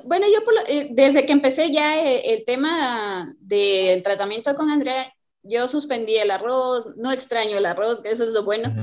Bueno, 0.06 0.26
yo 0.28 0.40
eh, 0.70 0.90
desde 0.92 1.26
que 1.26 1.32
empecé 1.32 1.72
ya 1.72 2.04
eh, 2.04 2.34
el 2.34 2.46
tema 2.46 3.34
del 3.40 4.04
tratamiento 4.04 4.56
con 4.56 4.70
Andrea, 4.70 5.06
yo 5.44 5.68
suspendí 5.68 6.18
el 6.18 6.32
arroz, 6.32 6.98
no 6.98 7.12
extraño 7.12 7.58
el 7.58 7.66
arroz, 7.66 8.02
que 8.02 8.10
eso 8.10 8.24
es 8.24 8.30
lo 8.32 8.44
bueno. 8.44 8.74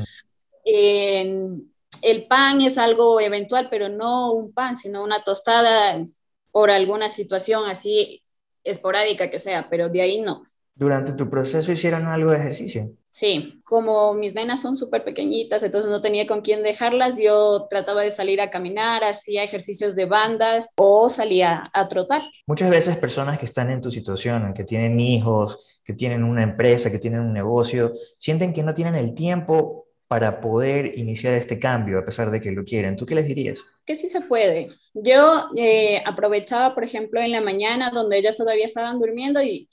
el 0.65 2.27
pan 2.29 2.61
es 2.61 2.79
algo 2.79 3.21
eventual, 3.21 3.69
pero 3.71 3.89
no 3.89 4.33
un 4.33 4.53
pan, 4.53 4.77
sino 4.77 5.03
una 5.03 5.21
tostada 5.21 6.05
por 6.53 6.71
alguna 6.71 7.09
situación 7.09 7.65
así 7.67 8.21
esporádica 8.65 9.31
que 9.31 9.39
sea, 9.39 9.69
pero 9.71 9.89
de 9.89 10.03
ahí 10.03 10.21
no 10.21 10.43
durante 10.79 11.13
tu 11.13 11.29
proceso 11.29 11.73
hicieron 11.73 12.07
algo 12.07 12.31
de 12.31 12.39
ejercicio. 12.39 12.93
Sí, 13.19 13.61
como 13.65 14.15
mis 14.15 14.33
venas 14.33 14.63
son 14.63 14.77
súper 14.77 15.03
pequeñitas, 15.03 15.65
entonces 15.65 15.91
no 15.91 16.01
tenía 16.01 16.25
con 16.25 16.41
quién 16.41 16.63
dejarlas, 16.63 17.19
yo 17.21 17.67
trataba 17.69 18.05
de 18.05 18.13
salir 18.13 18.41
a 18.41 18.49
caminar, 18.49 19.03
hacía 19.03 19.43
ejercicios 19.43 19.97
de 19.97 20.05
bandas 20.05 20.73
o 20.77 21.09
salía 21.09 21.69
a 21.73 21.89
trotar. 21.89 22.23
Muchas 22.47 22.71
veces 22.71 22.97
personas 22.97 23.37
que 23.37 23.47
están 23.47 23.73
en 23.73 23.81
tu 23.81 23.91
situación, 23.91 24.55
que 24.55 24.63
tienen 24.63 25.01
hijos, 25.01 25.81
que 25.83 25.95
tienen 25.95 26.23
una 26.23 26.45
empresa, 26.45 26.93
que 26.93 27.01
tienen 27.01 27.19
un 27.19 27.33
negocio, 27.33 27.93
sienten 28.19 28.53
que 28.53 28.63
no 28.63 28.73
tienen 28.73 28.95
el 28.95 29.17
tiempo 29.17 29.89
para 30.07 30.41
poder 30.41 30.97
iniciar 30.97 31.35
este 31.35 31.59
cambio 31.59 31.99
a 31.99 32.05
pesar 32.05 32.31
de 32.31 32.41
que 32.41 32.51
lo 32.51 32.65
quieren. 32.65 32.97
¿Tú 32.97 33.05
qué 33.05 33.15
les 33.15 33.27
dirías? 33.27 33.61
Que 33.85 33.95
sí 33.95 34.09
se 34.09 34.23
puede. 34.23 34.69
Yo 34.95 35.49
eh, 35.57 36.03
aprovechaba, 36.07 36.75
por 36.75 36.83
ejemplo, 36.83 37.21
en 37.21 37.33
la 37.33 37.43
mañana 37.43 37.91
donde 37.91 38.17
ellas 38.17 38.37
todavía 38.37 38.65
estaban 38.65 38.99
durmiendo 38.99 39.43
y, 39.43 39.69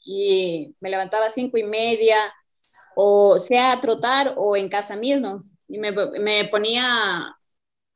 me 0.82 0.90
levantaba 0.90 1.28
a 1.28 1.30
cinco 1.30 1.58
y 1.58 1.64
media, 1.64 2.18
o 2.96 3.38
sea 3.40 3.74
a 3.74 3.80
trotar 3.80 4.34
o 4.38 4.56
en 4.56 4.70
casa 4.70 4.96
mismo, 4.96 5.38
y 5.68 5.80
me, 5.80 6.46
ponía 6.50 7.36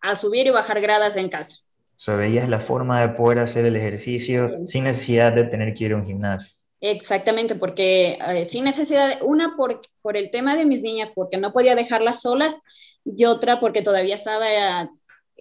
a 0.01 0.15
subir 0.15 0.47
y 0.47 0.51
bajar 0.51 0.81
gradas 0.81 1.15
en 1.17 1.29
casa. 1.29 1.59
O 1.95 2.01
sea, 2.01 2.15
veías 2.15 2.47
la 2.47 2.59
forma 2.59 3.01
de 3.01 3.09
poder 3.09 3.39
hacer 3.39 3.65
el 3.65 3.75
ejercicio 3.75 4.51
sin 4.65 4.85
necesidad 4.85 5.33
de 5.33 5.43
tener 5.43 5.73
que 5.73 5.85
ir 5.85 5.93
a 5.93 5.97
un 5.97 6.05
gimnasio. 6.05 6.53
Exactamente, 6.81 7.55
porque 7.55 8.17
eh, 8.25 8.45
sin 8.45 8.63
necesidad, 8.63 9.21
una 9.21 9.55
por, 9.57 9.81
por, 10.01 10.15
el 10.15 10.31
tema 10.31 10.55
de 10.55 10.63
mis 10.63 10.81
niñas, 10.81 11.09
porque 11.13 11.37
no 11.37 11.51
podía 11.51 11.75
dejarlas 11.75 12.21
solas, 12.21 12.61
y 13.03 13.25
otra 13.25 13.59
porque 13.59 13.81
todavía 13.81 14.15
estaba, 14.15 14.89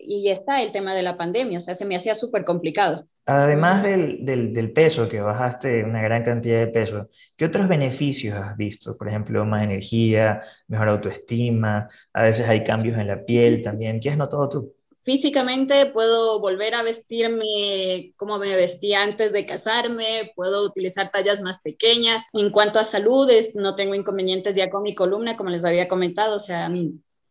y 0.01 0.29
está 0.31 0.63
el 0.63 0.73
tema 0.73 0.95
de 0.95 1.03
la 1.03 1.17
pandemia, 1.17 1.59
o 1.59 1.61
sea, 1.61 1.75
se 1.75 1.85
me 1.85 1.97
hacía 1.97 2.15
súper 2.15 2.45
complicado. 2.45 3.05
Además 3.27 3.83
del, 3.83 4.25
del, 4.25 4.53
del, 4.53 4.73
peso, 4.73 5.09
que 5.09 5.21
bajaste 5.21 5.85
una 5.85 6.03
gran 6.03 6.25
cantidad 6.25 6.61
de 6.61 6.69
peso, 6.69 7.09
¿qué 7.37 7.45
otros 7.45 7.69
beneficios 7.69 8.37
has 8.37 8.57
visto? 8.57 8.97
Por 8.97 9.09
ejemplo, 9.09 9.45
más 9.45 9.63
energía, 9.63 10.41
mejor 10.67 10.89
autoestima, 10.89 11.89
a 12.13 12.23
veces 12.23 12.49
hay 12.49 12.65
cambios 12.65 12.99
en 12.99 13.07
la 13.07 13.25
piel 13.25 13.61
también. 13.61 14.01
¿Qué 14.01 14.11
has 14.11 14.17
notado 14.17 14.49
tú? 14.49 14.75
físicamente 15.09 15.87
puedo 15.87 16.39
volver 16.39 16.75
a 16.75 16.83
vestirme 16.83 18.13
como 18.19 18.39
me 18.39 18.55
vestía 18.57 19.03
antes 19.03 19.33
de 19.33 19.47
casarme, 19.47 20.33
puedo 20.37 20.67
utilizar 20.67 21.11
tallas 21.11 21.41
más 21.41 21.63
pequeñas. 21.63 22.29
En 22.35 22.51
cuanto 22.51 22.79
a 22.79 22.85
salud, 22.85 23.27
no 23.55 23.75
tengo 23.75 23.95
inconvenientes 23.95 24.55
ya 24.55 24.69
con 24.69 24.83
mi 24.83 24.95
columna, 24.95 25.35
como 25.35 25.49
les 25.49 25.65
había 25.65 25.89
comentado, 25.89 26.37
o 26.37 26.39
sea, 26.39 26.71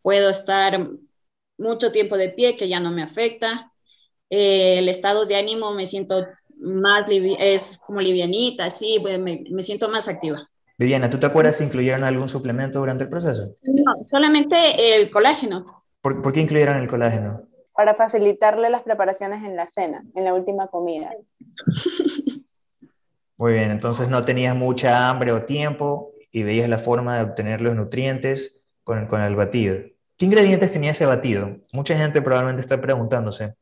puedo 0.01 0.31
estar 0.31 0.89
mucho 1.57 1.91
tiempo 1.91 2.17
de 2.17 2.29
pie, 2.29 2.55
que 2.55 2.67
ya 2.67 2.79
no 2.79 2.91
me 2.91 3.03
afecta. 3.03 3.71
Eh, 4.29 4.79
el 4.79 4.89
estado 4.89 5.25
de 5.25 5.35
ánimo 5.35 5.73
me 5.73 5.85
siento 5.85 6.25
más, 6.59 7.07
es 7.09 7.79
como 7.85 8.01
livianita, 8.01 8.69
sí, 8.69 8.97
pues 9.01 9.19
me, 9.19 9.43
me 9.49 9.63
siento 9.63 9.89
más 9.89 10.07
activa. 10.07 10.49
Viviana, 10.77 11.09
¿tú 11.09 11.19
te 11.19 11.25
acuerdas 11.25 11.57
si 11.57 11.63
incluyeron 11.63 12.03
algún 12.03 12.29
suplemento 12.29 12.79
durante 12.79 13.03
el 13.03 13.09
proceso? 13.09 13.53
No, 13.63 13.93
solamente 14.05 14.55
el 14.95 15.09
colágeno. 15.09 15.65
¿Por, 16.01 16.21
¿por 16.21 16.33
qué 16.33 16.41
incluyeron 16.41 16.77
el 16.77 16.87
colágeno? 16.87 17.47
para 17.77 17.93
facilitarle 17.93 18.71
las 18.71 18.81
preparaciones 18.81 19.43
en 19.43 19.55
la 19.55 19.67
cena, 19.67 20.03
en 20.15 20.25
la 20.25 20.33
última 20.33 20.65
comida. 20.65 21.11
Muy 23.37 23.53
bien, 23.53 23.69
entonces 23.69 24.09
no 24.09 24.25
tenías 24.25 24.55
mucha 24.55 25.07
hambre 25.07 25.31
o 25.31 25.45
tiempo 25.45 26.11
y 26.31 26.41
veías 26.41 26.67
la 26.67 26.79
forma 26.79 27.17
de 27.17 27.23
obtener 27.23 27.61
los 27.61 27.75
nutrientes 27.75 28.65
con, 28.83 29.05
con 29.05 29.21
el 29.21 29.35
batido. 29.35 29.77
¿Qué 30.17 30.25
ingredientes 30.25 30.71
tenía 30.71 30.91
ese 30.91 31.05
batido? 31.05 31.57
Mucha 31.71 31.95
gente 31.95 32.24
probablemente 32.24 32.62
está 32.62 32.81
preguntándose. 32.81 33.53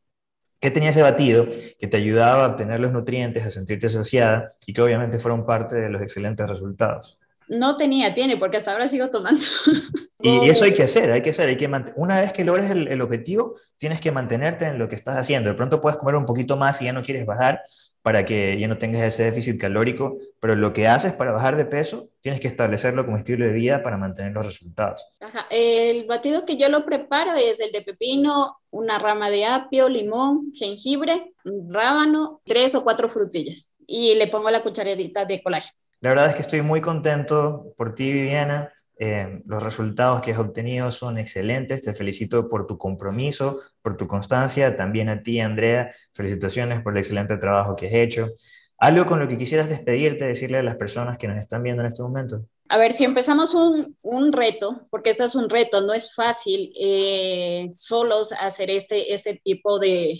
¿Qué 0.61 0.71
tenía 0.71 0.91
ese 0.91 1.01
batido 1.01 1.47
que 1.77 1.87
te 1.87 1.97
ayudaba 1.97 2.45
a 2.45 2.47
obtener 2.47 2.79
los 2.79 2.93
nutrientes, 2.93 3.45
a 3.45 3.51
sentirte 3.51 3.89
saciada 3.89 4.53
y 4.65 4.71
que 4.71 4.81
obviamente 4.81 5.19
fueron 5.19 5.45
parte 5.45 5.75
de 5.75 5.89
los 5.89 6.01
excelentes 6.01 6.49
resultados? 6.49 7.19
No 7.49 7.75
tenía, 7.75 8.13
tiene, 8.13 8.37
porque 8.37 8.57
hasta 8.57 8.71
ahora 8.71 8.87
sigo 8.87 9.09
tomando. 9.09 9.41
Y, 10.21 10.49
eso 10.49 10.65
hay 10.65 10.73
que 10.73 10.81
hacer, 10.81 11.11
hay 11.11 11.21
que 11.21 11.29
hacer, 11.29 11.49
hay 11.49 11.57
que 11.57 11.69
una 11.97 12.19
vez 12.19 12.33
que 12.33 12.43
logres 12.43 12.71
el, 12.71 12.87
el, 12.87 12.99
objetivo, 13.01 13.53
tienes 13.77 14.01
que 14.01 14.11
mantenerte 14.11 14.65
en 14.65 14.79
lo 14.79 14.89
que 14.89 14.95
estás 14.95 15.17
haciendo. 15.17 15.49
De 15.49 15.55
pronto 15.55 15.79
puedes 15.79 15.99
comer 15.99 16.15
un 16.15 16.25
poquito 16.25 16.57
más 16.57 16.81
y 16.81 16.85
ya 16.85 16.93
no 16.93 17.03
quieres 17.03 17.27
bajar 17.27 17.61
para 18.05 18.23
que 18.23 18.55
ya 18.59 18.67
no 18.67 18.77
tengas 18.77 19.01
ese 19.01 19.23
déficit 19.23 19.59
calórico, 19.59 20.19
pero 20.39 20.53
lo 20.53 20.73
que 20.73 20.87
haces 20.87 21.11
para 21.13 21.31
bajar 21.31 21.55
de 21.55 21.65
peso, 21.65 22.09
tienes 22.21 22.39
que 22.39 22.45
establecerlo 22.45 23.03
como 23.03 23.17
estilo 23.17 23.47
de 23.47 23.51
vida 23.51 23.81
para 23.81 23.97
mantener 23.97 24.31
los 24.31 24.45
resultados. 24.45 25.07
Ajá. 25.19 25.47
El 25.49 26.05
batido 26.05 26.45
que 26.45 26.55
yo 26.55 26.69
lo 26.69 26.85
preparo 26.85 27.31
es 27.33 27.59
el 27.59 27.71
de 27.71 27.81
pepino, 27.81 28.59
una 28.69 28.99
rama 28.99 29.31
de 29.31 29.45
apio, 29.45 29.89
limón, 29.89 30.51
jengibre, 30.53 31.33
rábano, 31.67 32.41
tres 32.45 32.75
o 32.75 32.83
cuatro 32.83 33.09
frutillas 33.09 33.73
y 33.87 34.13
le 34.13 34.27
pongo 34.27 34.51
la 34.51 34.61
cucharadita 34.61 35.25
de 35.25 35.41
colágeno. 35.41 35.79
La 36.01 36.09
verdad 36.09 36.27
es 36.27 36.35
que 36.35 36.41
estoy 36.41 36.61
muy 36.61 36.81
contento 36.81 37.73
por 37.75 37.95
ti, 37.95 38.13
Viviana. 38.13 38.71
Eh, 38.97 39.41
los 39.45 39.61
resultados 39.61 40.21
que 40.21 40.31
has 40.31 40.39
obtenido 40.39 40.91
son 40.91 41.17
excelentes. 41.17 41.81
Te 41.81 41.93
felicito 41.93 42.47
por 42.47 42.67
tu 42.67 42.77
compromiso, 42.77 43.59
por 43.81 43.97
tu 43.97 44.07
constancia. 44.07 44.75
También 44.75 45.09
a 45.09 45.21
ti, 45.21 45.39
Andrea, 45.39 45.93
felicitaciones 46.13 46.81
por 46.81 46.93
el 46.93 46.99
excelente 46.99 47.37
trabajo 47.37 47.75
que 47.75 47.87
has 47.87 47.93
hecho. 47.93 48.29
¿Algo 48.77 49.05
con 49.05 49.19
lo 49.19 49.27
que 49.27 49.37
quisieras 49.37 49.69
despedirte, 49.69 50.25
decirle 50.25 50.57
a 50.57 50.63
las 50.63 50.75
personas 50.75 51.17
que 51.17 51.27
nos 51.27 51.37
están 51.37 51.63
viendo 51.63 51.81
en 51.81 51.87
este 51.87 52.03
momento? 52.03 52.45
A 52.67 52.77
ver, 52.77 52.93
si 52.93 53.05
empezamos 53.05 53.53
un, 53.53 53.95
un 54.01 54.33
reto, 54.33 54.73
porque 54.91 55.11
este 55.11 55.23
es 55.23 55.35
un 55.35 55.49
reto, 55.49 55.81
no 55.81 55.93
es 55.93 56.13
fácil 56.13 56.73
eh, 56.79 57.69
solos 57.73 58.33
hacer 58.33 58.69
este, 58.69 59.13
este 59.13 59.39
tipo 59.43 59.79
de, 59.79 60.19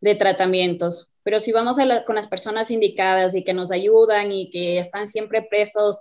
de 0.00 0.14
tratamientos. 0.14 1.12
Pero 1.24 1.40
si 1.40 1.52
vamos 1.52 1.76
con 2.06 2.14
las 2.14 2.26
personas 2.26 2.70
indicadas 2.70 3.34
y 3.34 3.44
que 3.44 3.54
nos 3.54 3.70
ayudan 3.70 4.32
y 4.32 4.50
que 4.50 4.78
están 4.78 5.06
siempre 5.06 5.42
prestos 5.42 6.00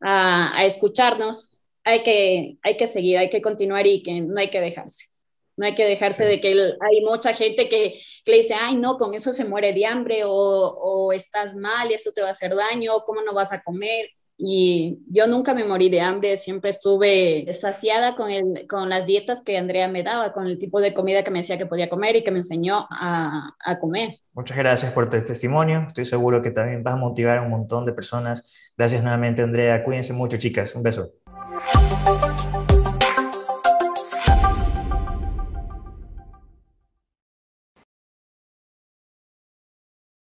a, 0.00 0.64
escucharnos, 0.64 1.53
hay 1.84 2.02
que, 2.02 2.58
hay 2.62 2.76
que 2.76 2.86
seguir, 2.86 3.18
hay 3.18 3.30
que 3.30 3.42
continuar 3.42 3.86
y 3.86 4.02
que 4.02 4.20
no 4.20 4.40
hay 4.40 4.50
que 4.50 4.60
dejarse. 4.60 5.06
No 5.56 5.66
hay 5.66 5.74
que 5.76 5.86
dejarse 5.86 6.24
de 6.24 6.40
que 6.40 6.48
hay 6.48 7.00
mucha 7.04 7.32
gente 7.32 7.68
que, 7.68 7.96
le 8.26 8.36
dice, 8.36 8.54
ay, 8.54 8.76
no, 8.76 8.98
con 8.98 9.14
eso 9.14 9.32
se 9.32 9.44
muere 9.44 9.72
de 9.72 9.86
hambre 9.86 10.24
o, 10.24 10.30
o 10.30 11.12
estás 11.12 11.54
mal 11.54 11.90
y 11.90 11.94
eso 11.94 12.10
te 12.12 12.22
va 12.22 12.28
a 12.28 12.32
hacer 12.32 12.54
daño, 12.56 13.04
¿cómo 13.06 13.22
no 13.22 13.32
vas 13.32 13.52
a 13.52 13.62
comer? 13.62 14.06
y 14.36 14.98
yo 15.08 15.26
nunca 15.26 15.54
me 15.54 15.64
morí 15.64 15.88
de 15.88 16.00
hambre, 16.00 16.36
siempre 16.36 16.70
estuve 16.70 17.46
saciada 17.52 18.16
con, 18.16 18.30
el, 18.30 18.66
con 18.68 18.88
las 18.88 19.06
dietas 19.06 19.42
que 19.44 19.56
Andrea 19.56 19.86
me 19.88 20.02
daba, 20.02 20.32
con 20.32 20.46
el 20.46 20.58
tipo 20.58 20.80
de 20.80 20.92
comida 20.92 21.22
que 21.22 21.30
me 21.30 21.38
decía 21.38 21.58
que 21.58 21.66
podía 21.66 21.88
comer 21.88 22.16
y 22.16 22.24
que 22.24 22.32
me 22.32 22.38
enseñó 22.38 22.86
a, 22.90 23.54
a 23.64 23.78
comer. 23.78 24.18
Muchas 24.32 24.56
gracias 24.56 24.92
por 24.92 25.08
tu 25.08 25.22
testimonio, 25.22 25.84
estoy 25.86 26.04
seguro 26.04 26.42
que 26.42 26.50
también 26.50 26.82
vas 26.82 26.94
a 26.94 26.98
motivar 26.98 27.38
a 27.38 27.42
un 27.42 27.50
montón 27.50 27.86
de 27.86 27.92
personas. 27.92 28.42
Gracias 28.76 29.02
nuevamente 29.02 29.42
Andrea, 29.42 29.84
cuídense 29.84 30.12
mucho 30.12 30.36
chicas, 30.36 30.74
un 30.74 30.82
beso. 30.82 31.12